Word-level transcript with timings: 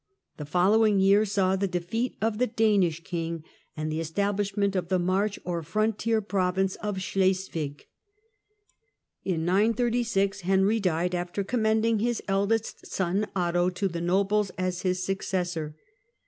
The 0.37 0.47
following 0.47 0.99
year 0.99 1.21
^aw 1.25 1.59
the 1.59 1.67
defeat 1.67 2.15
of 2.23 2.39
the 2.39 2.47
Danish 2.47 3.03
king, 3.03 3.43
and 3.77 3.91
the 3.91 3.99
establishment 3.99 4.75
of 4.75 4.87
the" 4.87 4.97
march" 5.11 5.37
or 5.45 5.61
frontier 5.61 6.21
province 6.21 6.73
of 6.77 6.97
Schleswig. 6.99 7.85
I 9.23 9.33
In 9.33 9.45
936 9.45 10.41
Henry 10.41 10.79
died, 10.79 11.13
after 11.13 11.43
commending 11.43 11.99
his 11.99 12.23
eldest 12.27 12.87
son, 12.87 13.27
bto, 13.35 13.71
to 13.75 13.87
the 13.87 14.01
nobles 14.01 14.49
as 14.57 14.81
his 14.81 15.03
successor. 15.05 15.75